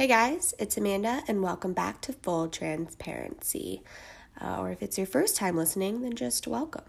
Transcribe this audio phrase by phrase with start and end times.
[0.00, 3.82] Hey guys, it's Amanda, and welcome back to Full Transparency.
[4.40, 6.86] Uh, or if it's your first time listening, then just welcome.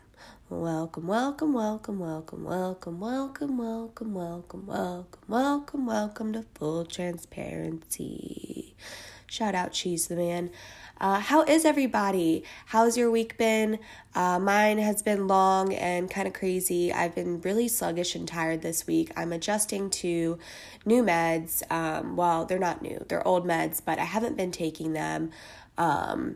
[0.47, 8.77] Welcome, welcome, welcome, welcome, welcome, welcome, welcome, welcome, welcome, welcome, welcome to Full Transparency.
[9.31, 10.49] Shout out Cheese the Man.
[10.99, 12.43] Uh, how is everybody?
[12.65, 13.79] How's your week been?
[14.13, 16.91] Uh, mine has been long and kind of crazy.
[16.91, 19.09] I've been really sluggish and tired this week.
[19.15, 20.37] I'm adjusting to
[20.85, 21.63] new meds.
[21.71, 25.31] Um, well, they're not new, they're old meds, but I haven't been taking them.
[25.77, 26.35] Um,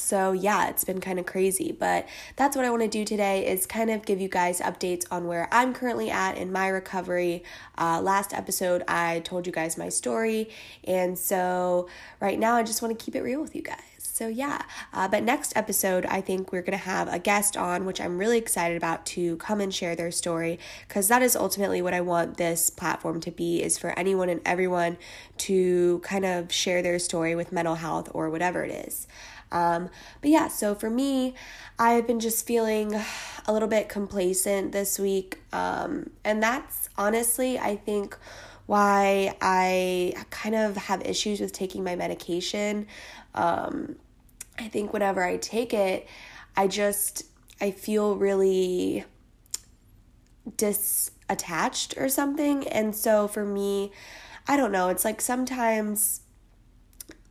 [0.00, 3.46] so yeah it's been kind of crazy but that's what i want to do today
[3.46, 7.42] is kind of give you guys updates on where i'm currently at in my recovery.
[7.78, 10.48] Uh, last episode i told you guys my story
[10.84, 11.88] and so
[12.20, 13.78] right now i just want to keep it real with you guys.
[13.98, 17.86] So yeah uh, but next episode i think we're going to have a guest on
[17.86, 21.80] which i'm really excited about to come and share their story because that is ultimately
[21.80, 24.98] what i want this platform to be is for anyone and everyone
[25.38, 29.06] to kind of share their story with mental health or whatever it is
[29.52, 31.34] um, but yeah, so for me,
[31.78, 32.94] I've been just feeling
[33.46, 35.38] a little bit complacent this week.
[35.52, 38.16] Um, and that's honestly, I think,
[38.70, 42.86] why I kind of have issues with taking my medication.
[43.34, 43.96] Um,
[44.60, 46.06] I think whenever I take it,
[46.56, 47.24] I just
[47.60, 49.04] I feel really
[50.48, 52.68] disattached or something.
[52.68, 53.90] And so for me,
[54.46, 56.20] I don't know, it's like sometimes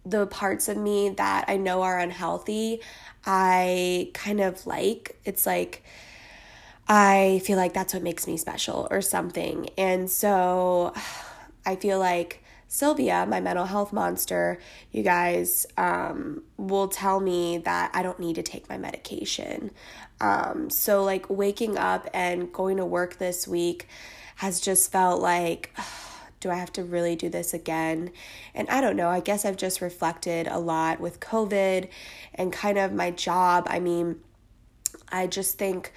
[0.10, 2.82] the parts of me that I know are unhealthy,
[3.26, 5.20] I kind of like.
[5.26, 5.84] It's like
[6.88, 9.70] I feel like that's what makes me special or something.
[9.78, 10.94] And so
[11.66, 14.60] I feel like Sylvia, my mental health monster,
[14.92, 19.72] you guys um, will tell me that I don't need to take my medication.
[20.22, 23.88] Um, so, like, waking up and going to work this week
[24.36, 25.74] has just felt like
[26.40, 28.12] do I have to really do this again?
[28.54, 29.10] And I don't know.
[29.10, 31.90] I guess I've just reflected a lot with COVID
[32.36, 33.66] and kind of my job.
[33.70, 34.22] I mean,
[35.12, 35.92] I just think,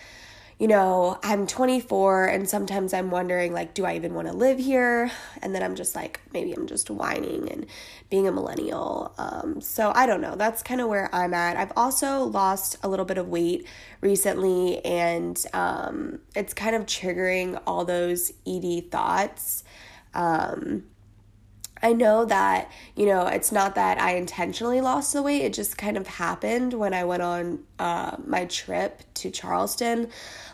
[0.59, 4.59] you know, I'm 24 and sometimes I'm wondering, like, do I even want to live
[4.59, 5.11] here?
[5.41, 7.67] And then I'm just like, maybe I'm just whining and
[8.11, 9.15] being a millennial.
[9.19, 10.37] Um, so I don't know.
[10.37, 11.57] That's kind of where I'm at.
[11.57, 13.67] I've also lost a little bit of weight
[14.01, 19.62] recently and um, it's kind of triggering all those ED thoughts.
[20.15, 20.85] Um,
[21.85, 25.43] I know that, you know, it's not that I intentionally lost the weight.
[25.43, 30.09] It just kind of happened when I went on uh, my trip to Charleston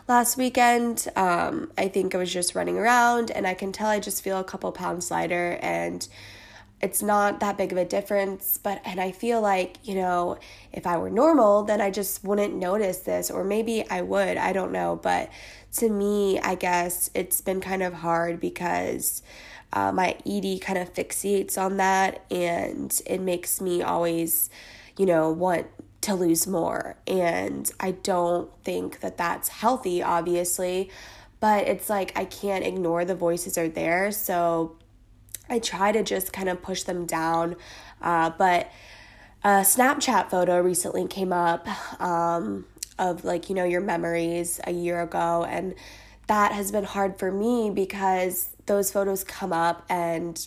[0.07, 1.07] last weekend.
[1.15, 4.39] Um, I think I was just running around and I can tell I just feel
[4.39, 6.07] a couple pounds lighter and
[6.81, 8.57] it's not that big of a difference.
[8.57, 10.39] But, and I feel like, you know,
[10.71, 14.37] if I were normal, then I just wouldn't notice this, or maybe I would.
[14.37, 14.99] I don't know.
[15.01, 15.29] But
[15.77, 19.21] to me, I guess it's been kind of hard because
[19.71, 24.49] uh, my ED kind of fixates on that and it makes me always,
[24.97, 25.67] you know, want
[26.01, 26.95] to lose more.
[27.05, 30.89] And I don't think that that's healthy, obviously,
[31.39, 34.11] but it's like I can't ignore the voices are there.
[34.11, 34.75] So
[35.49, 37.55] I try to just kind of push them down.
[38.01, 38.71] Uh, but
[39.43, 41.67] a Snapchat photo recently came up
[42.01, 42.65] um,
[42.99, 45.45] of like, you know, your memories a year ago.
[45.49, 45.73] And
[46.27, 50.45] that has been hard for me because those photos come up and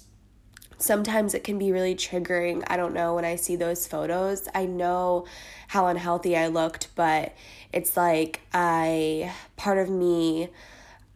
[0.78, 2.62] sometimes it can be really triggering.
[2.66, 4.48] I don't know when I see those photos.
[4.54, 5.26] I know
[5.68, 7.34] how unhealthy I looked, but
[7.72, 10.48] it's like I part of me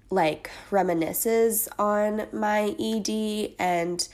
[0.08, 4.06] like reminisces on my ED and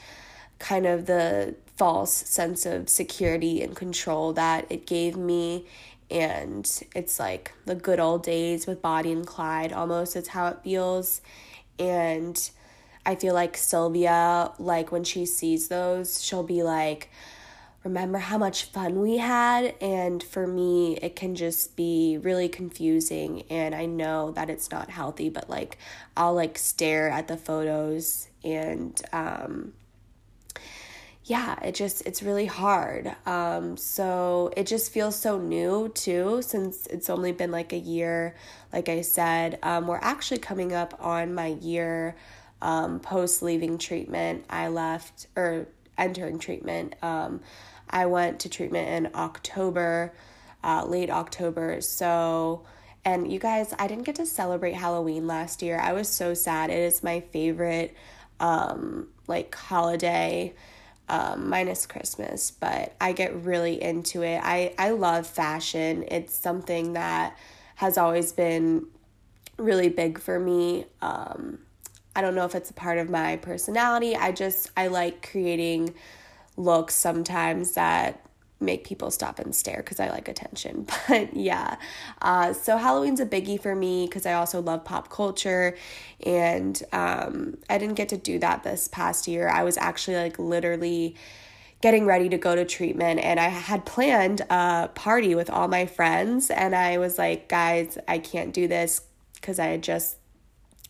[0.59, 5.66] kind of the false sense of security and control that it gave me
[6.12, 10.59] and it's like the good old days with Bonnie and Clyde almost it's how it
[10.62, 11.21] feels
[11.78, 12.50] and
[13.05, 17.11] I feel like Sylvia, like when she sees those, she'll be like,
[17.83, 19.75] remember how much fun we had?
[19.81, 23.43] And for me, it can just be really confusing.
[23.50, 25.79] And I know that it's not healthy, but like
[26.17, 29.73] I'll like stare at the photos and, um,
[31.32, 33.17] yeah, it just it's really hard.
[33.25, 38.37] Um, so it just feels so new too, since it's only been like a year.
[38.70, 42.17] Like I said, um, we're actually coming up on my year
[42.61, 46.96] um, post leaving treatment, I left or entering treatment.
[47.02, 47.40] Um,
[47.88, 50.12] I went to treatment in October,
[50.62, 51.81] uh, late October.
[51.81, 52.67] So,
[53.06, 55.81] and you guys, I didn't get to celebrate Halloween last year.
[55.81, 56.69] I was so sad.
[56.69, 57.96] It is my favorite,
[58.38, 60.52] um, like holiday.
[61.08, 64.40] Um, minus Christmas, but I get really into it.
[64.43, 66.04] I, I love fashion.
[66.08, 67.37] It's something that
[67.75, 68.87] has always been
[69.58, 70.87] really big for me.
[71.02, 71.58] Um,
[72.16, 74.16] I don't know if it's a part of my personality.
[74.16, 75.94] I just, I like creating
[76.56, 78.25] looks sometimes that
[78.62, 80.87] make people stop and stare because I like attention.
[81.09, 81.76] But yeah,
[82.23, 85.76] uh, so Halloween's a biggie for me because I also love pop culture.
[86.25, 89.49] And um, I didn't get to do that this past year.
[89.49, 91.17] I was actually like literally
[91.82, 95.85] getting ready to go to treatment and I had planned a party with all my
[95.85, 99.03] friends and I was like, guys, I can't do this
[99.35, 100.17] because I had just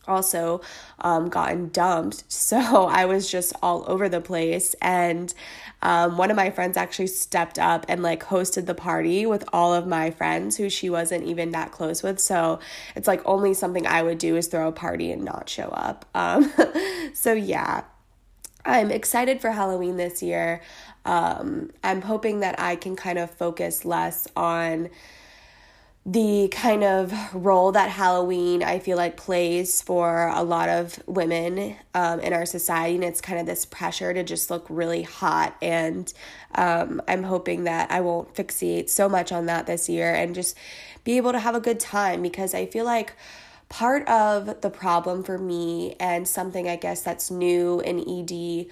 [0.07, 0.61] also
[0.99, 2.23] um, gotten dumped.
[2.53, 4.75] So I was just all over the place.
[4.81, 5.33] And
[5.81, 9.73] um, one of my friends actually stepped up and like hosted the party with all
[9.73, 12.19] of my friends who she wasn't even that close with.
[12.19, 12.59] So
[12.95, 16.05] it's like only something I would do is throw a party and not show up.
[16.15, 16.51] Um,
[17.13, 17.83] so yeah.
[18.65, 20.61] I'm excited for Halloween this year.
[21.05, 24.89] Um, I'm hoping that I can kind of focus less on
[26.05, 31.77] the kind of role that Halloween I feel like plays for a lot of women
[31.93, 35.55] um, in our society, and it's kind of this pressure to just look really hot.
[35.61, 36.11] And
[36.55, 40.57] um, I'm hoping that I won't fixate so much on that this year and just
[41.05, 43.13] be able to have a good time because I feel like
[43.69, 48.67] part of the problem for me and something I guess that's new in ED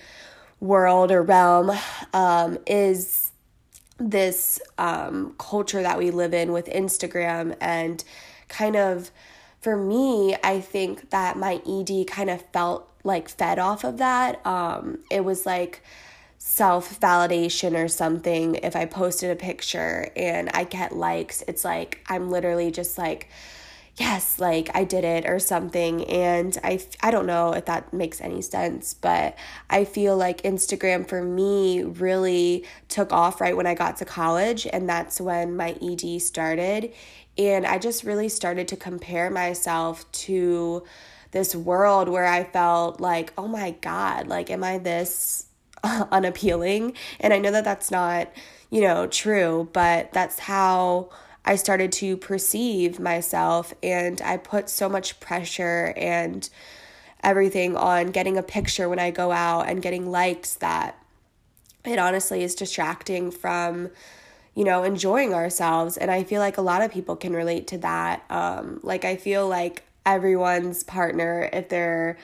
[0.59, 1.71] world or realm
[2.13, 3.30] um, is
[4.09, 8.03] this um, culture that we live in with Instagram and
[8.47, 9.11] kind of
[9.61, 14.43] for me, I think that my ED kind of felt like fed off of that.
[14.45, 15.83] Um, it was like
[16.39, 18.55] self validation or something.
[18.55, 23.29] If I posted a picture and I get likes, it's like I'm literally just like,
[24.01, 26.03] yes, like I did it or something.
[26.05, 29.37] And I, I don't know if that makes any sense, but
[29.69, 34.65] I feel like Instagram for me really took off right when I got to college.
[34.65, 36.93] And that's when my ED started.
[37.37, 40.83] And I just really started to compare myself to
[41.29, 45.45] this world where I felt like, oh my God, like, am I this
[45.83, 46.93] unappealing?
[47.19, 48.31] And I know that that's not,
[48.71, 51.11] you know, true, but that's how
[51.43, 56.47] I started to perceive myself and I put so much pressure and
[57.23, 60.97] everything on getting a picture when I go out and getting likes that
[61.85, 63.89] it honestly is distracting from
[64.55, 65.97] you know enjoying ourselves.
[65.97, 68.23] And i feel like a lot of people can relate to that.
[68.29, 72.17] Um like i feel like everyone's partner if they're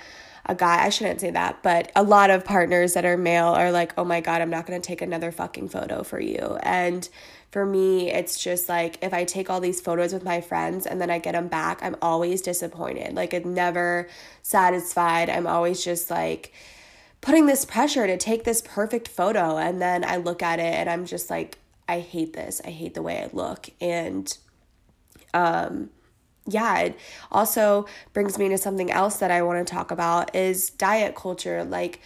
[0.45, 3.71] a guy i shouldn't say that but a lot of partners that are male are
[3.71, 6.57] like oh my god i'm not going to take another fucking photo for you.
[6.63, 7.07] And
[7.57, 11.01] for me, it's just like if I take all these photos with my friends and
[11.01, 13.15] then I get them back, I'm always disappointed.
[13.15, 14.07] Like, I'm never
[14.43, 15.27] satisfied.
[15.27, 16.53] I'm always just like
[17.19, 19.57] putting this pressure to take this perfect photo.
[19.57, 21.57] And then I look at it and I'm just like,
[21.89, 22.61] I hate this.
[22.63, 23.71] I hate the way I look.
[23.81, 24.37] And,
[25.33, 25.89] um,
[26.45, 26.99] yeah, it
[27.31, 31.63] also brings me to something else that I want to talk about is diet culture.
[31.63, 32.01] Like,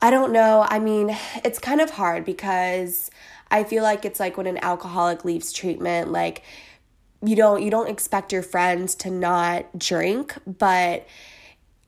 [0.00, 0.64] I don't know.
[0.68, 3.10] I mean, it's kind of hard because
[3.54, 6.42] I feel like it's like when an alcoholic leaves treatment, like
[7.22, 11.06] you don't you don't expect your friends to not drink, but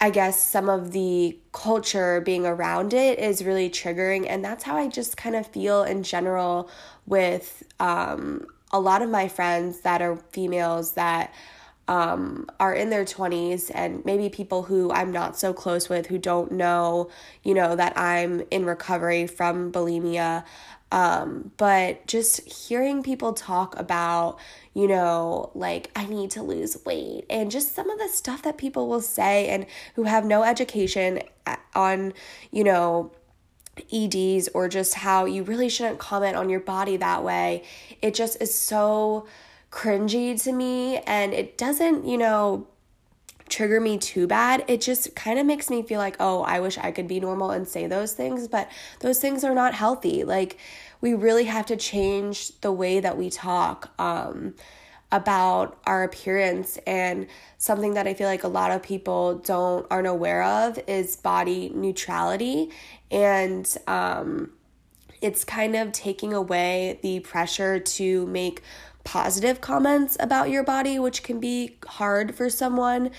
[0.01, 4.77] I guess some of the culture being around it is really triggering and that's how
[4.77, 6.71] I just kind of feel in general
[7.05, 11.35] with um, a lot of my friends that are females that
[11.89, 16.19] um, are in their 20s and maybe people who I'm not so close with who
[16.19, 17.11] don't know,
[17.45, 20.45] you know, that I'm in recovery from bulimia.
[20.93, 24.39] Um, but just hearing people talk about,
[24.73, 28.57] you know, like, I need to lose weight, and just some of the stuff that
[28.57, 29.67] people will say and
[29.97, 31.23] who have no education
[31.75, 32.13] on,
[32.53, 33.11] you know,
[33.93, 37.63] EDs or just how you really shouldn't comment on your body that way.
[38.01, 39.27] It just is so
[39.71, 42.69] cringy to me, and it doesn't, you know,
[43.57, 44.65] trigger me too bad.
[44.69, 47.51] It just kind of makes me feel like, oh, I wish I could be normal
[47.51, 48.69] and say those things, but
[49.01, 50.25] those things are not healthy.
[50.25, 50.59] Like,
[51.01, 54.55] we really have to change the way that we talk um,
[55.11, 56.79] about our appearance.
[56.87, 61.17] And something that I feel like a lot of people don't aren't aware of is
[61.17, 62.71] body neutrality.
[63.11, 64.51] And um,
[65.23, 68.63] it's kind of taking away the pressure to make
[69.07, 73.11] positive comments about your body, which can be hard for someone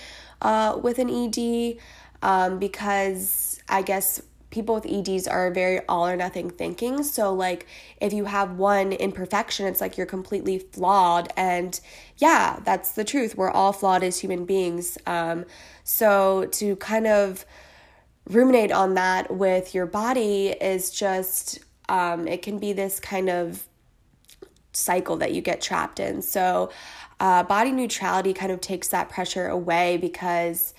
[0.42, 1.78] uh, with an ED
[2.22, 7.02] um, because I guess people with EDs are very all or nothing thinking.
[7.02, 7.66] So, like,
[8.00, 11.32] if you have one imperfection, it's like you're completely flawed.
[11.36, 11.78] And
[12.18, 13.36] yeah, that's the truth.
[13.36, 14.98] We're all flawed as human beings.
[15.06, 15.44] Um,
[15.84, 17.44] so, to kind of
[18.28, 23.67] ruminate on that with your body is just, um, it can be this kind of
[24.78, 26.22] cycle that you get trapped in.
[26.22, 26.70] So,
[27.20, 30.72] uh, body neutrality kind of takes that pressure away because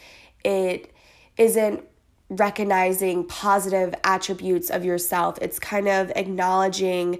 [0.43, 0.93] it
[1.37, 1.83] isn't
[2.29, 5.37] recognizing positive attributes of yourself.
[5.41, 7.19] It's kind of acknowledging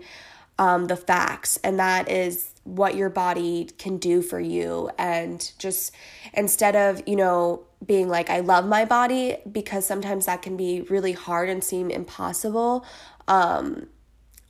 [0.58, 4.90] um, the facts, and that is what your body can do for you.
[4.98, 5.94] And just
[6.34, 10.82] instead of, you know, being like, I love my body, because sometimes that can be
[10.82, 12.86] really hard and seem impossible.
[13.28, 13.88] Um,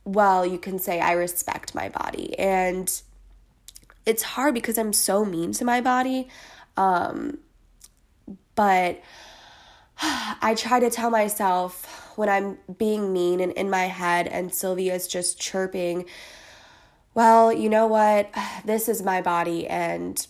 [0.04, 2.38] well, you can say, I respect my body.
[2.38, 2.90] And
[4.06, 6.28] it's hard because I'm so mean to my body.
[6.76, 7.38] Um,
[8.54, 9.00] but
[10.02, 15.06] I try to tell myself when I'm being mean and in my head, and Sylvia's
[15.06, 16.06] just chirping,
[17.14, 18.30] well, you know what?
[18.64, 20.26] This is my body, and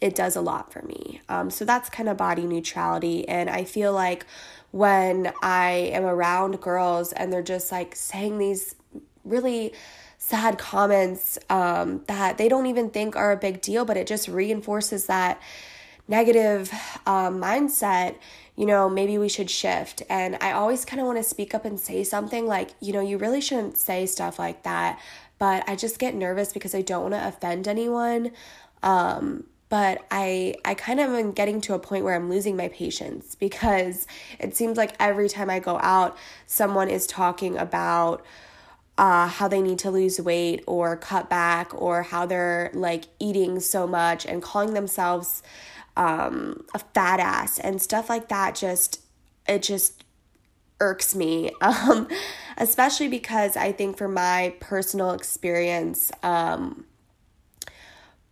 [0.00, 1.20] it does a lot for me.
[1.28, 3.26] Um, so that's kind of body neutrality.
[3.28, 4.26] And I feel like
[4.72, 8.74] when I am around girls and they're just like saying these
[9.24, 9.72] really
[10.18, 14.28] sad comments um, that they don't even think are a big deal, but it just
[14.28, 15.40] reinforces that
[16.08, 16.70] negative
[17.06, 18.16] um, mindset
[18.56, 20.02] you know, maybe we should shift.
[20.08, 23.00] And I always kind of want to speak up and say something like, you know,
[23.00, 25.00] you really shouldn't say stuff like that.
[25.38, 28.32] But I just get nervous because I don't want to offend anyone.
[28.82, 32.68] Um, but I I kind of am getting to a point where I'm losing my
[32.68, 34.06] patience because
[34.38, 36.14] it seems like every time I go out,
[36.44, 38.22] someone is talking about
[38.98, 43.60] uh, how they need to lose weight or cut back or how they're like eating
[43.60, 45.42] so much and calling themselves
[45.96, 49.00] um, a fat ass and stuff like that just
[49.48, 50.04] it just
[50.80, 51.50] irks me.
[51.62, 52.08] Um,
[52.58, 56.84] especially because i think for my personal experience um,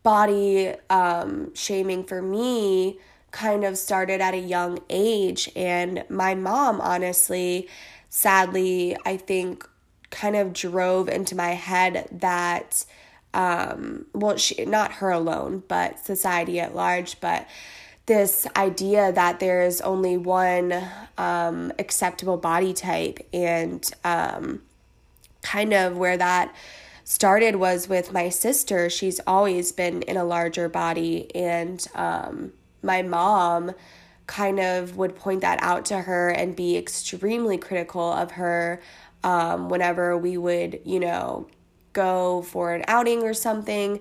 [0.02, 2.98] body um, shaming for me
[3.30, 5.50] kind of started at a young age.
[5.54, 7.68] And my mom honestly
[8.12, 9.64] sadly i think
[10.10, 12.84] kind of drove into my head that
[13.32, 17.46] um, well, she, not her alone, but society at large, but
[18.06, 20.74] this idea that there's only one
[21.16, 24.62] um, acceptable body type and um,
[25.42, 26.52] kind of where that
[27.10, 28.88] started was with my sister.
[28.88, 32.52] She's always been in a larger body, and um,
[32.84, 33.72] my mom
[34.28, 38.80] kind of would point that out to her and be extremely critical of her
[39.24, 41.48] um, whenever we would, you know,
[41.92, 43.98] go for an outing or something,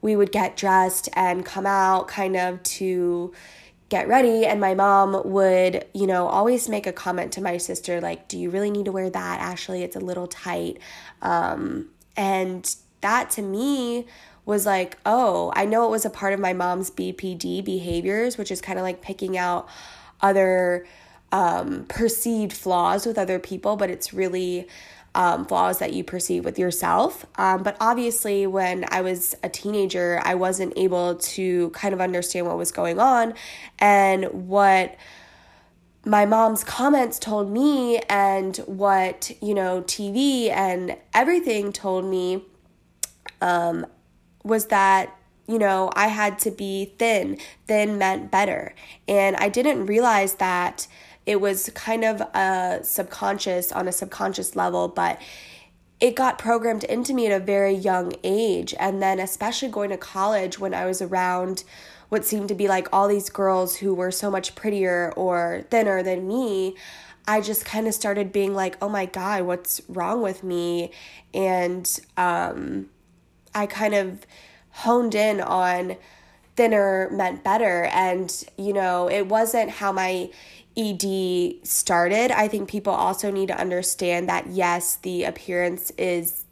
[0.00, 3.30] we would get dressed and come out kind of to
[3.90, 8.02] get ready and my mom would you know always make a comment to my sister
[8.02, 9.40] like do you really need to wear that?
[9.40, 10.78] Ashley it's a little tight.
[11.22, 14.04] Um, and that to me
[14.44, 18.50] was like oh i know it was a part of my mom's bpd behaviors which
[18.50, 19.66] is kind of like picking out
[20.20, 20.86] other
[21.30, 24.66] um, perceived flaws with other people but it's really
[25.14, 27.26] um, flaws that you perceive with yourself.
[27.36, 32.46] Um, but obviously, when I was a teenager, I wasn't able to kind of understand
[32.46, 33.34] what was going on
[33.78, 34.94] and what
[36.08, 42.42] my mom's comments told me and what, you know, TV and everything told me
[43.42, 43.86] um,
[44.42, 45.14] was that
[45.48, 47.38] you know, I had to be thin.
[47.66, 48.74] Thin meant better.
[49.08, 50.86] And I didn't realize that
[51.24, 55.18] it was kind of a subconscious on a subconscious level, but
[56.00, 58.74] it got programmed into me at a very young age.
[58.78, 61.64] And then, especially going to college when I was around
[62.08, 66.02] what seemed to be like all these girls who were so much prettier or thinner
[66.02, 66.76] than me,
[67.26, 70.92] I just kind of started being like, oh my God, what's wrong with me?
[71.34, 72.88] And um,
[73.54, 74.26] I kind of
[74.70, 75.96] honed in on
[76.56, 77.84] thinner meant better.
[77.92, 80.30] And, you know, it wasn't how my
[80.78, 86.44] ED started, I think people also need to understand that yes, the appearance is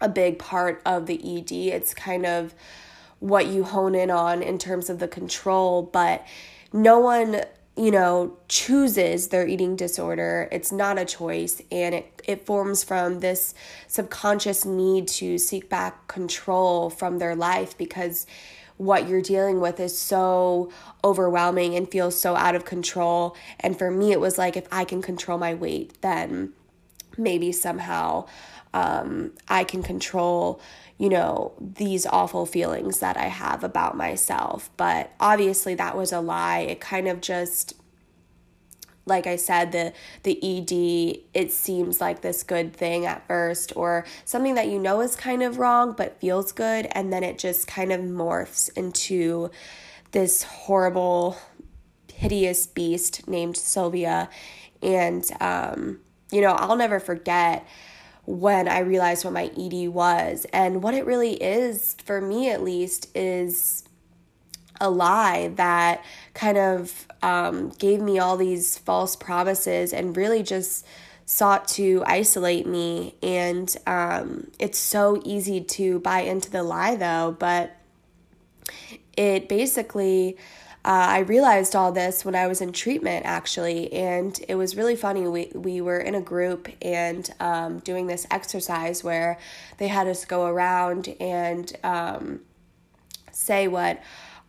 [0.00, 1.52] a big part of the ED.
[1.52, 2.54] It's kind of
[3.20, 6.26] what you hone in on in terms of the control, but
[6.72, 7.42] no one,
[7.76, 10.48] you know, chooses their eating disorder.
[10.50, 13.54] It's not a choice and it it forms from this
[13.88, 18.26] subconscious need to seek back control from their life because
[18.76, 20.70] what you're dealing with is so
[21.04, 23.36] overwhelming and feels so out of control.
[23.58, 26.54] And for me, it was like if I can control my weight, then
[27.18, 28.26] maybe somehow
[28.72, 30.60] um, I can control,
[30.98, 34.70] you know, these awful feelings that I have about myself.
[34.76, 36.60] But obviously, that was a lie.
[36.60, 37.74] It kind of just
[39.06, 44.06] like I said, the the ED, it seems like this good thing at first, or
[44.24, 47.66] something that you know is kind of wrong but feels good, and then it just
[47.66, 49.50] kind of morphs into
[50.12, 51.36] this horrible,
[52.12, 54.30] hideous beast named Sylvia.
[54.82, 56.00] And um,
[56.30, 57.66] you know, I'll never forget
[58.30, 60.46] when I realized what my ED was.
[60.52, 63.84] And what it really is, for me at least, is
[64.80, 70.86] a lie that kind of um, gave me all these false promises and really just
[71.26, 73.16] sought to isolate me.
[73.22, 77.76] And um, it's so easy to buy into the lie, though, but
[79.16, 80.36] it basically.
[80.82, 84.96] Uh, I realized all this when I was in treatment, actually, and it was really
[84.96, 85.26] funny.
[85.26, 89.38] We we were in a group and um, doing this exercise where
[89.76, 92.40] they had us go around and um,
[93.30, 94.02] say what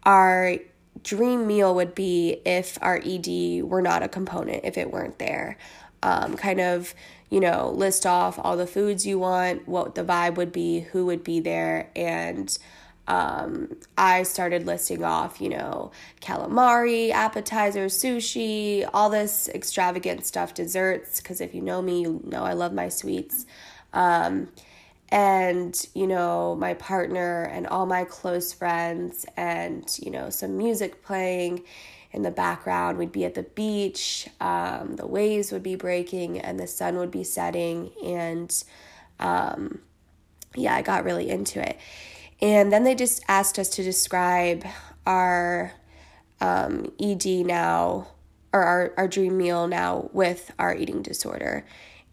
[0.03, 0.57] our
[1.03, 5.57] dream meal would be if our ED were not a component, if it weren't there.
[6.03, 6.95] Um, kind of,
[7.29, 11.05] you know, list off all the foods you want, what the vibe would be, who
[11.05, 12.57] would be there, and
[13.07, 15.91] um, I started listing off, you know,
[16.21, 22.43] calamari, appetizers, sushi, all this extravagant stuff, desserts, because if you know me, you know
[22.43, 23.45] I love my sweets.
[23.93, 24.49] Um,
[25.11, 31.03] and you know my partner and all my close friends and you know some music
[31.03, 31.61] playing
[32.13, 36.59] in the background we'd be at the beach um, the waves would be breaking and
[36.59, 38.63] the sun would be setting and
[39.19, 39.79] um,
[40.55, 41.77] yeah i got really into it
[42.41, 44.65] and then they just asked us to describe
[45.05, 45.73] our
[46.39, 48.07] um, ed now
[48.53, 51.65] or our, our dream meal now with our eating disorder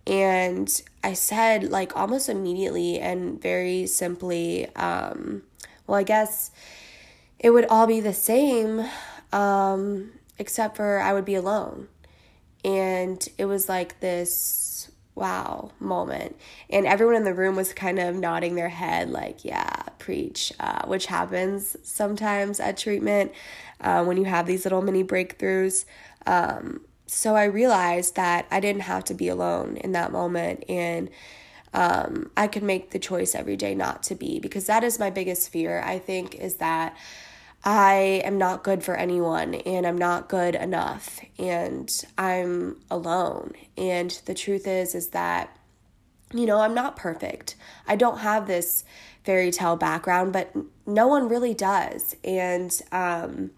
[0.08, 5.42] and I said, like, almost immediately and very simply, um,
[5.86, 6.50] well, I guess
[7.38, 8.86] it would all be the same,
[9.32, 11.88] um, except for I would be alone.
[12.64, 14.67] And it was like this
[15.18, 16.36] wow moment.
[16.70, 20.86] And everyone in the room was kind of nodding their head, like, yeah, preach, uh,
[20.86, 23.32] which happens sometimes at treatment
[23.80, 25.84] uh, when you have these little mini breakthroughs.
[26.26, 31.10] Um, so I realized that I didn't have to be alone in that moment and
[31.74, 35.10] um, I could make the choice every day not to be because that is my
[35.10, 36.96] biggest fear, I think, is that
[37.64, 43.52] I am not good for anyone and I'm not good enough and I'm alone.
[43.76, 45.56] And the truth is, is that,
[46.32, 47.56] you know, I'm not perfect.
[47.86, 48.84] I don't have this
[49.24, 50.54] fairy tale background, but
[50.86, 52.16] no one really does.
[52.24, 53.50] And, um,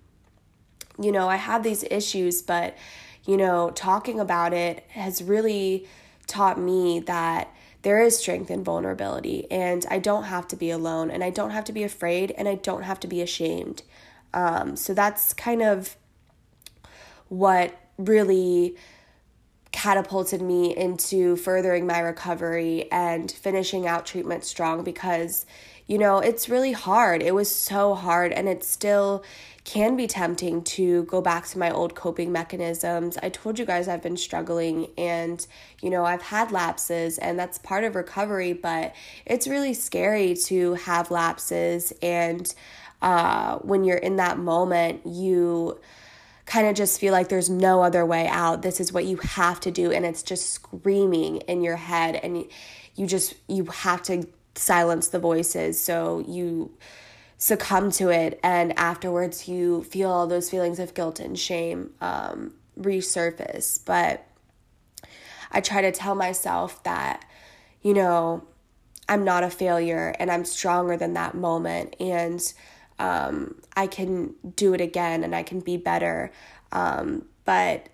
[0.98, 2.76] you know, I have these issues, but
[3.26, 5.86] you know, talking about it has really
[6.26, 11.10] taught me that there is strength in vulnerability and I don't have to be alone
[11.10, 13.82] and I don't have to be afraid and I don't have to be ashamed.
[14.34, 15.96] Um, so that's kind of
[17.28, 18.76] what really
[19.72, 25.46] catapulted me into furthering my recovery and finishing out treatment strong because
[25.86, 27.22] you know it's really hard.
[27.22, 29.22] It was so hard and it's still
[29.64, 33.18] can be tempting to go back to my old coping mechanisms.
[33.22, 35.46] I told you guys I've been struggling and,
[35.82, 38.94] you know, I've had lapses and that's part of recovery, but
[39.26, 41.92] it's really scary to have lapses.
[42.00, 42.52] And
[43.02, 45.78] uh, when you're in that moment, you
[46.46, 48.62] kind of just feel like there's no other way out.
[48.62, 49.92] This is what you have to do.
[49.92, 52.44] And it's just screaming in your head and
[52.96, 55.78] you just, you have to silence the voices.
[55.78, 56.72] So you,
[57.40, 62.53] succumb to it and afterwards you feel all those feelings of guilt and shame um,
[62.79, 63.81] resurface.
[63.85, 64.26] But
[65.50, 67.24] i try to tell myself that
[67.83, 68.44] you know
[69.09, 72.53] i'm not a failure and i'm stronger than that moment and
[72.98, 76.31] um, i can do it again and i can be better.
[76.72, 77.88] Um, but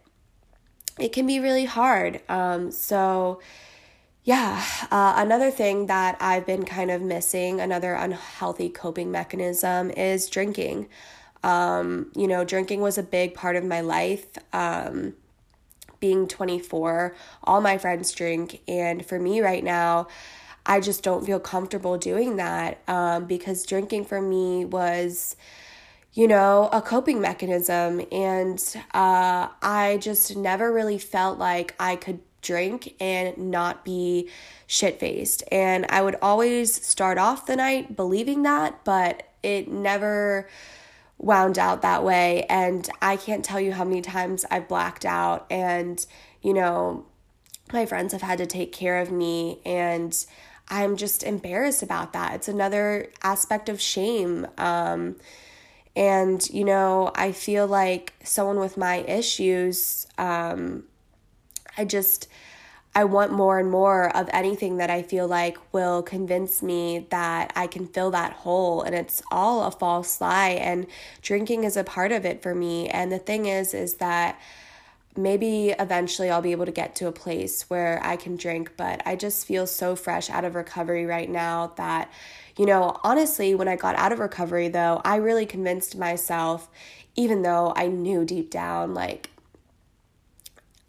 [0.98, 2.20] it can be really hard.
[2.28, 3.40] Um, so
[4.26, 4.60] yeah,
[4.90, 10.88] uh, another thing that I've been kind of missing, another unhealthy coping mechanism, is drinking.
[11.44, 14.26] Um, you know, drinking was a big part of my life.
[14.52, 15.14] Um,
[16.00, 20.08] being 24, all my friends drink, and for me right now,
[20.66, 25.36] I just don't feel comfortable doing that um, because drinking for me was
[26.12, 28.00] you know, a coping mechanism.
[28.10, 28.58] And
[28.94, 34.30] uh, I just never really felt like I could drink and not be
[34.66, 35.42] shit faced.
[35.50, 40.48] And I would always start off the night believing that, but it never
[41.18, 42.44] wound out that way.
[42.48, 46.04] And I can't tell you how many times I've blacked out and,
[46.42, 47.06] you know,
[47.72, 50.16] my friends have had to take care of me and
[50.68, 52.34] I'm just embarrassed about that.
[52.34, 54.46] It's another aspect of shame.
[54.58, 55.16] Um,
[55.94, 60.84] and, you know, I feel like someone with my issues, um,
[61.76, 62.28] I just
[62.96, 67.52] I want more and more of anything that I feel like will convince me that
[67.54, 70.86] I can fill that hole and it's all a false lie and
[71.20, 72.88] drinking is a part of it for me.
[72.88, 74.40] And the thing is is that
[75.14, 79.02] maybe eventually I'll be able to get to a place where I can drink, but
[79.04, 82.10] I just feel so fresh out of recovery right now that,
[82.56, 86.68] you know, honestly, when I got out of recovery, though, I really convinced myself,
[87.14, 89.30] even though I knew deep down, like,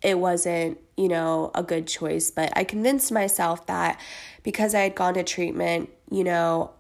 [0.01, 3.99] it wasn't, you know, a good choice, but I convinced myself that
[4.43, 6.71] because I had gone to treatment, you know,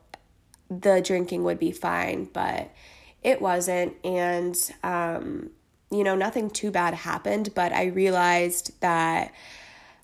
[0.69, 2.71] the drinking would be fine, but
[3.23, 3.95] it wasn't.
[4.03, 5.51] And, um,
[5.89, 9.33] you know, nothing too bad happened, but I realized that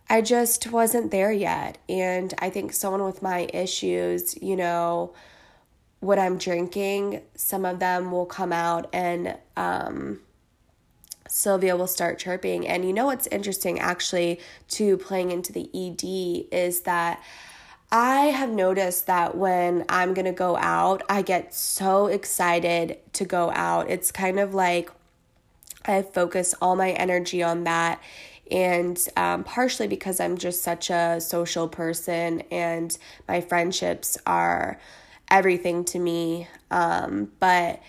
[0.10, 1.78] I just wasn't there yet.
[1.88, 5.13] And I think someone with my issues, you know,
[5.99, 10.19] what I'm drinking, some of them will come out and um,
[11.28, 12.68] Sylvia will start chirping.
[12.68, 17.24] And you know what's interesting actually to playing into the ED is that
[17.92, 23.52] I have noticed that when I'm gonna go out, I get so excited to go
[23.52, 23.90] out.
[23.90, 24.90] It's kind of like
[25.86, 28.02] I focus all my energy on that.
[28.50, 34.80] And um, partially because I'm just such a social person and my friendships are
[35.30, 36.48] everything to me.
[36.70, 37.82] Um, but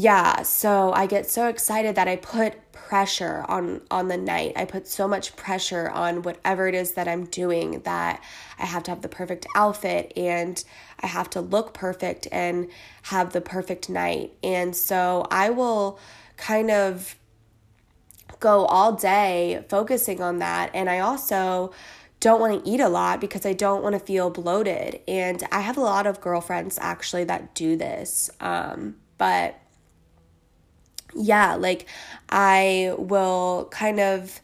[0.00, 4.52] yeah, so I get so excited that I put pressure on on the night.
[4.54, 8.22] I put so much pressure on whatever it is that I'm doing that
[8.60, 10.62] I have to have the perfect outfit and
[11.00, 12.68] I have to look perfect and
[13.02, 14.34] have the perfect night.
[14.44, 15.98] And so I will
[16.36, 17.16] kind of
[18.38, 20.70] go all day focusing on that.
[20.74, 21.72] And I also
[22.20, 25.00] don't want to eat a lot because I don't want to feel bloated.
[25.08, 28.30] And I have a lot of girlfriends actually that do this.
[28.38, 29.60] Um, but
[31.14, 31.86] yeah, like
[32.28, 34.40] I will kind of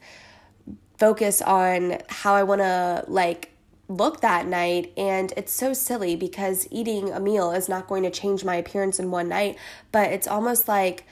[0.97, 3.51] focus on how I want to like
[3.87, 8.09] look that night and it's so silly because eating a meal is not going to
[8.09, 9.57] change my appearance in one night,
[9.91, 11.05] but it's almost like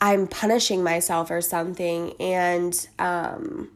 [0.00, 2.14] I'm punishing myself or something.
[2.20, 3.70] And um,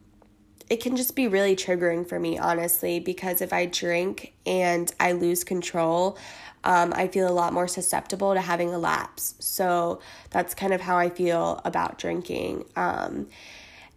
[0.70, 5.12] it can just be really triggering for me, honestly, because if I drink and I
[5.12, 6.18] lose control,
[6.64, 9.34] um, I feel a lot more susceptible to having a lapse.
[9.38, 10.00] So
[10.30, 12.64] that's kind of how I feel about drinking.
[12.76, 13.28] Um,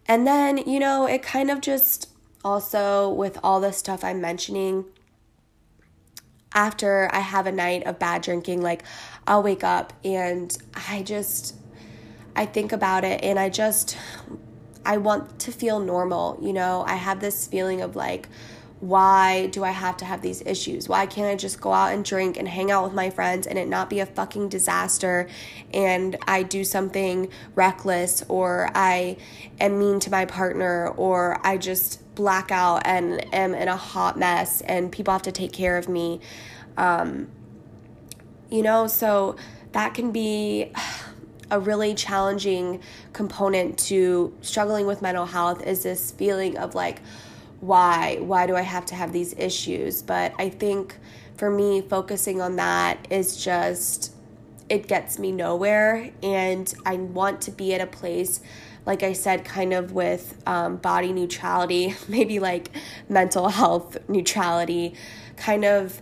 [0.06, 2.08] and then, you know, it kind of just
[2.44, 4.84] also with all the stuff I'm mentioning,
[6.54, 8.82] after I have a night of bad drinking, like
[9.26, 10.56] I'll wake up and
[10.88, 11.56] I just
[12.34, 13.96] I think about it and I just
[14.84, 16.84] I want to feel normal, you know.
[16.86, 18.28] I have this feeling of like
[18.82, 20.88] why do I have to have these issues?
[20.88, 23.56] Why can't I just go out and drink and hang out with my friends and
[23.56, 25.28] it not be a fucking disaster
[25.72, 29.18] and I do something reckless or I
[29.60, 34.18] am mean to my partner or I just black out and am in a hot
[34.18, 36.18] mess and people have to take care of me.
[36.76, 37.28] Um,
[38.50, 39.36] you know, so
[39.70, 40.72] that can be
[41.52, 42.80] a really challenging
[43.12, 47.00] component to struggling with mental health is this feeling of like,
[47.60, 48.16] why?
[48.20, 50.02] Why do I have to have these issues?
[50.02, 50.96] But I think
[51.36, 54.14] for me, focusing on that is just,
[54.70, 56.10] it gets me nowhere.
[56.22, 58.40] And I want to be at a place,
[58.86, 62.70] like I said, kind of with um, body neutrality, maybe like
[63.10, 64.94] mental health neutrality,
[65.36, 66.00] kind of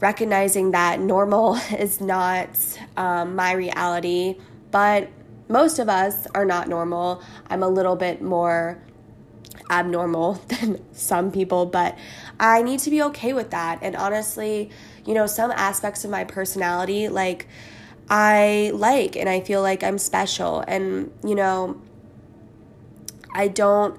[0.00, 2.48] recognizing that normal is not
[2.96, 4.36] um, my reality
[4.70, 5.08] but
[5.48, 7.22] most of us are not normal.
[7.48, 8.80] I'm a little bit more
[9.68, 11.98] abnormal than some people, but
[12.38, 13.78] I need to be okay with that.
[13.82, 14.70] And honestly,
[15.04, 17.46] you know, some aspects of my personality, like,
[18.08, 20.64] I like and I feel like I'm special.
[20.66, 21.80] And, you know,
[23.32, 23.98] I don't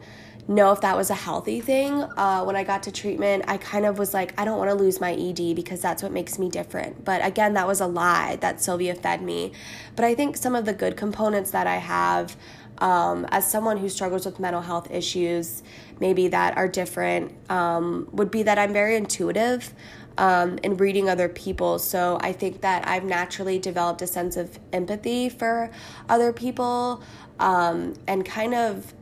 [0.52, 1.94] know if that was a healthy thing.
[1.94, 4.76] Uh, when I got to treatment, I kind of was like, I don't want to
[4.76, 7.04] lose my ED because that's what makes me different.
[7.04, 9.54] But again, that was a lie that Sylvia fed me.
[9.96, 12.36] But I think some of the good components that I have
[12.82, 15.62] um, as someone who struggles with mental health issues,
[16.00, 19.74] maybe that are different, um, would be that I'm very intuitive.
[20.18, 21.80] Um, in reading other people.
[21.80, 25.72] So I think that I've naturally developed a sense of empathy for
[26.10, 27.02] other people
[27.40, 28.94] um, and kind of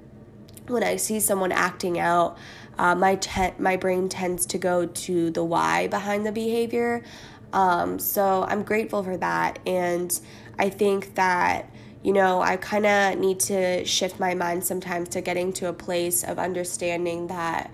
[0.70, 2.38] when I see someone acting out,
[2.78, 7.04] uh, my te- my brain tends to go to the why behind the behavior.
[7.52, 10.18] Um, so I'm grateful for that, and
[10.58, 11.70] I think that
[12.04, 15.74] you know I kind of need to shift my mind sometimes to getting to a
[15.74, 17.72] place of understanding that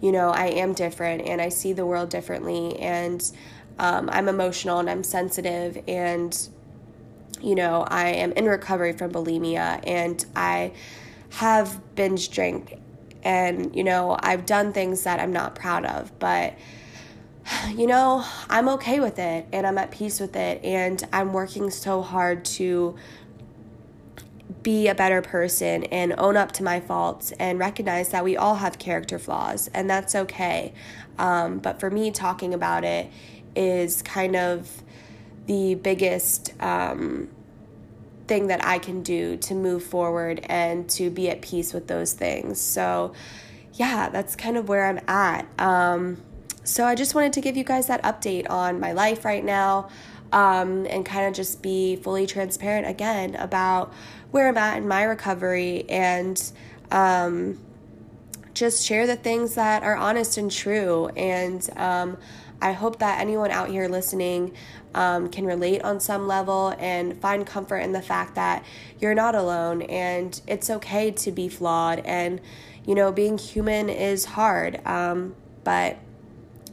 [0.00, 3.22] you know I am different and I see the world differently, and
[3.78, 6.48] um, I'm emotional and I'm sensitive and
[7.40, 10.72] you know I am in recovery from bulimia and I
[11.36, 12.78] have binge drank
[13.22, 16.54] and you know I've done things that I'm not proud of but
[17.70, 21.70] you know I'm okay with it and I'm at peace with it and I'm working
[21.70, 22.96] so hard to
[24.62, 28.56] be a better person and own up to my faults and recognize that we all
[28.56, 30.72] have character flaws and that's okay.
[31.18, 33.10] Um, but for me, talking about it
[33.54, 34.82] is kind of
[35.46, 37.28] the biggest um,
[38.26, 42.12] thing that I can do to move forward and to be at peace with those
[42.12, 42.60] things.
[42.60, 43.12] So,
[43.74, 45.46] yeah, that's kind of where I'm at.
[45.58, 46.22] Um,
[46.62, 49.90] so, I just wanted to give you guys that update on my life right now
[50.32, 53.92] um, and kind of just be fully transparent again about
[54.32, 56.42] where I'm at in my recovery and
[56.90, 57.60] um,
[58.52, 61.08] just share the things that are honest and true.
[61.16, 62.16] And um,
[62.64, 64.54] I hope that anyone out here listening
[64.94, 68.64] um, can relate on some level and find comfort in the fact that
[68.98, 71.98] you're not alone and it's okay to be flawed.
[72.06, 72.40] And,
[72.86, 74.80] you know, being human is hard.
[74.86, 75.98] Um, but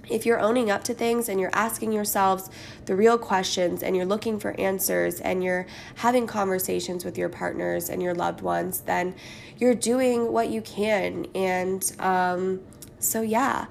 [0.10, 2.50] if you're owning up to things and you're asking yourselves
[2.86, 7.90] the real questions and you're looking for answers and you're having conversations with your partners
[7.90, 9.14] and your loved ones, then
[9.58, 11.28] you're doing what you can.
[11.36, 12.62] And um,
[13.02, 13.66] so, yeah,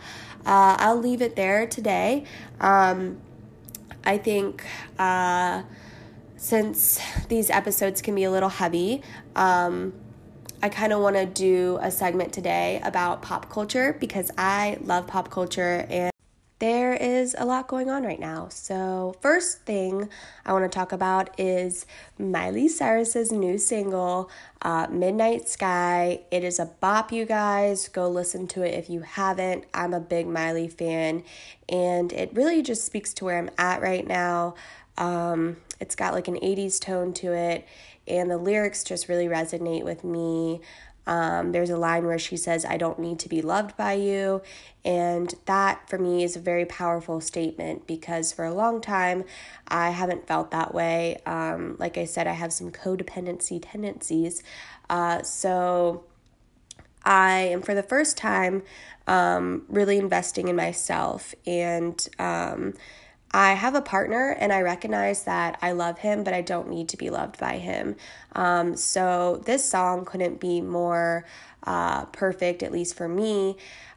[0.45, 2.25] uh, I'll leave it there today.
[2.61, 3.19] Um,
[4.05, 4.65] I think.
[4.99, 5.63] Uh,
[6.41, 9.03] since these episodes can be a little heavy,
[9.37, 9.93] um,
[10.63, 15.07] I kind of want to do a segment today about pop culture because I love
[15.07, 16.11] pop culture and
[16.61, 18.49] there is a lot going on right now.
[18.51, 20.11] So, first thing
[20.45, 21.87] I want to talk about is
[22.19, 26.21] Miley Cyrus's new single, uh, Midnight Sky.
[26.31, 27.89] It is a bop, you guys.
[27.89, 29.65] Go listen to it if you haven't.
[29.73, 31.25] I'm a big Miley fan,
[31.67, 34.55] and it really just speaks to where I'm at right now.
[34.99, 37.67] Um, it's got like an 80s tone to it,
[38.07, 40.61] and the lyrics just really resonate with me.
[41.11, 44.43] Um, there's a line where she says, I don't need to be loved by you.
[44.85, 49.25] And that for me is a very powerful statement because for a long time
[49.67, 51.19] I haven't felt that way.
[51.27, 54.45] Um, like I said, I have some codependency tendencies.
[54.89, 56.05] Uh, so
[57.05, 58.63] I am for the first time
[59.09, 62.75] um, really investing in myself and um,
[63.33, 66.89] I have a partner and I recognize that I love him, but I don't need
[66.89, 67.97] to be loved by him.
[68.35, 71.25] Um, so this song couldn't be more
[71.63, 73.57] uh, perfect, at least for me.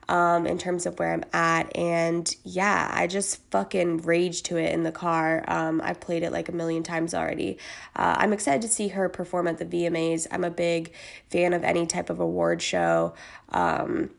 [0.10, 1.74] Um, in terms of where I'm at.
[1.78, 5.46] And yeah, I just fucking rage to it in the car.
[5.48, 7.58] Um, I've played it like a million times already.
[7.96, 10.28] Uh, I'm excited to see her perform at the VMAs.
[10.30, 10.92] I'm a big
[11.30, 13.14] fan of any type of award show.
[13.48, 14.10] Um,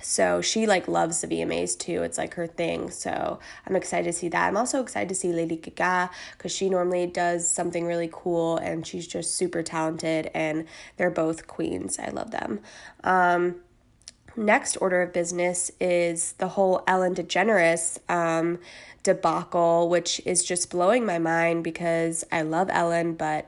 [0.00, 2.02] so she like loves the VMAs too.
[2.02, 2.90] It's like her thing.
[2.90, 4.48] So I'm excited to see that.
[4.48, 8.86] I'm also excited to see Lady Gaga because she normally does something really cool and
[8.86, 11.98] she's just super talented and they're both queens.
[11.98, 12.60] I love them.
[13.04, 13.56] Um,
[14.36, 18.58] next order of business is the whole Ellen DeGeneres um,
[19.02, 23.46] debacle, which is just blowing my mind because I love Ellen, but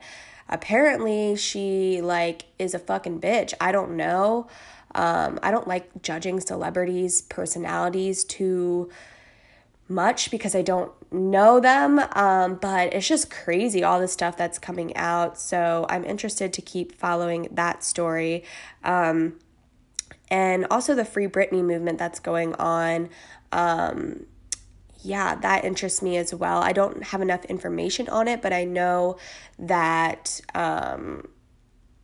[0.49, 3.53] apparently she like is a fucking bitch.
[3.59, 4.47] I don't know.
[4.93, 8.89] Um, I don't like judging celebrities' personalities too
[9.87, 14.57] much because I don't know them, um, but it's just crazy all the stuff that's
[14.57, 15.37] coming out.
[15.37, 18.43] So I'm interested to keep following that story.
[18.83, 19.39] Um,
[20.31, 23.09] and also the Free Britney movement that's going on.
[23.51, 24.25] Um,
[25.05, 26.63] yeah, that interests me as well.
[26.63, 29.17] I don't have enough information on it, but I know
[29.59, 31.27] that um,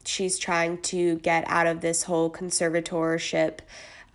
[0.06, 3.60] she's trying to get out of this whole conservatorship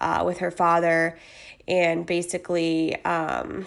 [0.00, 1.18] uh, with her father.
[1.66, 3.66] And basically, um,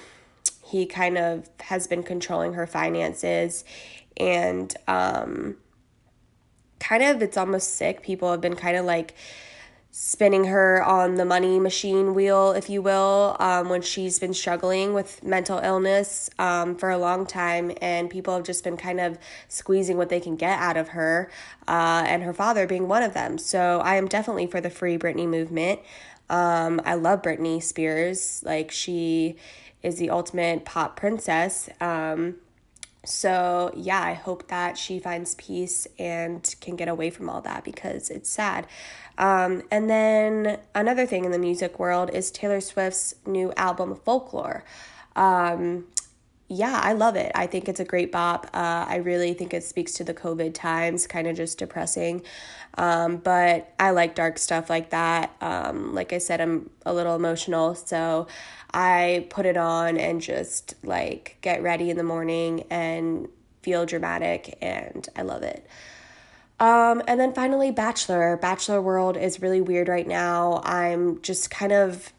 [0.63, 3.65] he kind of has been controlling her finances.
[4.15, 5.57] And um,
[6.79, 8.03] kind of, it's almost sick.
[8.03, 9.15] People have been kind of like,
[9.91, 14.93] spinning her on the money machine wheel, if you will, um, when she's been struggling
[14.93, 19.17] with mental illness um, for a long time, and people have just been kind of
[19.47, 21.31] squeezing what they can get out of her,
[21.67, 23.37] uh, and her father being one of them.
[23.37, 25.79] So I am definitely for the Free Britney movement.
[26.29, 28.43] Um, I love Britney Spears.
[28.45, 29.37] Like, she
[29.81, 31.69] is the ultimate pop princess.
[31.81, 32.35] Um,
[33.05, 37.63] so, yeah, I hope that she finds peace and can get away from all that
[37.63, 38.67] because it's sad.
[39.17, 44.63] Um, and then another thing in the music world is Taylor Swift's new album, Folklore.
[45.15, 45.85] Um,
[46.51, 47.31] yeah, I love it.
[47.35, 48.47] I think it's a great bop.
[48.55, 52.23] Uh, I really think it speaks to the COVID times, kind of just depressing.
[52.75, 55.31] Um, but I like dark stuff like that.
[55.41, 58.27] Um, like I said, I'm a little emotional, so
[58.73, 63.27] I put it on and just like get ready in the morning and
[63.61, 65.67] feel dramatic, and I love it.
[66.59, 68.37] Um, and then finally, Bachelor.
[68.37, 70.61] Bachelor World is really weird right now.
[70.65, 72.11] I'm just kind of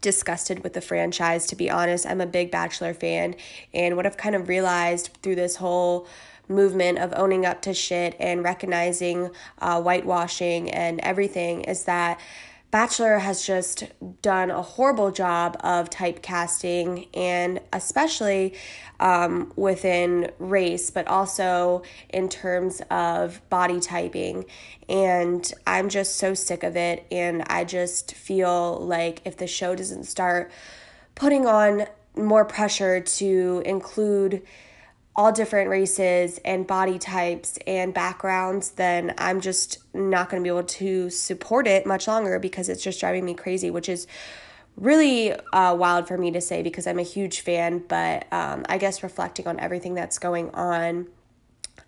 [0.00, 2.06] disgusted with the franchise, to be honest.
[2.06, 3.34] I'm a big Bachelor fan,
[3.72, 6.06] and what I've kind of realized through this whole
[6.48, 12.20] movement of owning up to shit and recognizing uh, whitewashing and everything is that
[12.70, 13.84] Bachelor has just
[14.22, 18.54] done a horrible job of typecasting, and especially
[19.00, 24.44] um, within race, but also in terms of body typing.
[24.88, 27.06] And I'm just so sick of it.
[27.10, 30.52] And I just feel like if the show doesn't start
[31.16, 34.42] putting on more pressure to include
[35.16, 40.54] all different races and body types and backgrounds, then I'm just not going to be
[40.56, 44.06] able to support it much longer because it's just driving me crazy, which is
[44.76, 47.84] really uh, wild for me to say because I'm a huge fan.
[47.86, 51.08] But um, I guess reflecting on everything that's going on,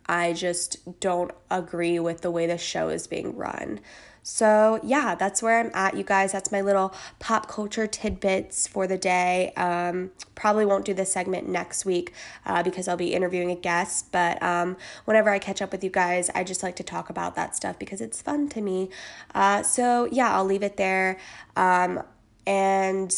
[0.06, 3.80] I just don't agree with the way the show is being run.
[4.22, 6.32] So, yeah, that's where I'm at, you guys.
[6.32, 9.52] That's my little pop culture tidbits for the day.
[9.56, 12.12] Um, probably won't do this segment next week
[12.46, 15.90] uh, because I'll be interviewing a guest, but um, whenever I catch up with you
[15.90, 18.90] guys, I just like to talk about that stuff because it's fun to me.
[19.34, 21.18] Uh, so, yeah, I'll leave it there.
[21.56, 22.02] Um,
[22.46, 23.14] and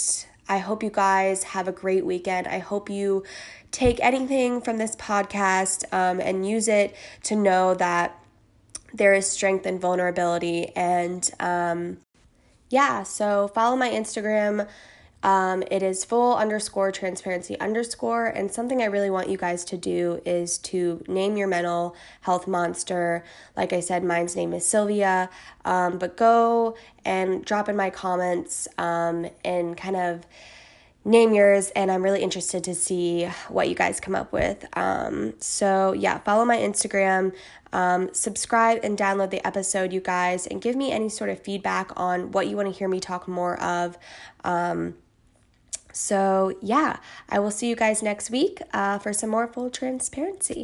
[0.48, 2.46] I hope you guys have a great weekend.
[2.46, 3.24] I hope you
[3.70, 8.18] take anything from this podcast um, and use it to know that
[8.94, 10.68] there is strength and vulnerability.
[10.76, 11.98] And um,
[12.70, 14.68] yeah, so follow my Instagram.
[15.24, 18.26] Um, it is full underscore transparency underscore.
[18.26, 22.46] And something I really want you guys to do is to name your mental health
[22.46, 23.24] monster.
[23.56, 25.30] Like I said, mine's name is Sylvia.
[25.64, 30.26] Um, but go and drop in my comments um, and kind of
[31.04, 34.64] name yours and i'm really interested to see what you guys come up with.
[34.76, 37.34] Um, so yeah follow my instagram.
[37.72, 41.90] Um, subscribe and download the episode you guys and give me any sort of feedback
[41.96, 43.98] on what you want to hear me talk more of.
[44.44, 44.94] Um,
[45.92, 46.96] so yeah
[47.28, 50.62] i will see you guys next week uh, for some more full transparency